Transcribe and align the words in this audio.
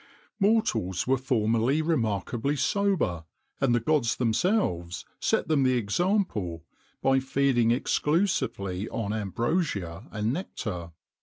Mortals 0.39 1.05
were 1.05 1.15
formerly 1.19 1.83
remarkably 1.83 2.55
sober, 2.55 3.25
and 3.59 3.75
the 3.75 3.79
gods 3.79 4.15
themselves 4.15 5.05
set 5.19 5.47
them 5.47 5.61
the 5.61 5.77
example, 5.77 6.65
by 7.03 7.19
feeding 7.19 7.69
exclusively 7.69 8.89
on 8.89 9.13
ambrosia 9.13 10.07
and 10.11 10.33
nectar. 10.33 10.93